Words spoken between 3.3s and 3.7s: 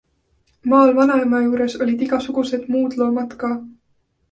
ka.